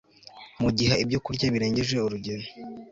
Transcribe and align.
mugiha 0.61 0.95
ibyokurya 1.03 1.45
birengeje 1.53 1.95
urugero 2.05 2.45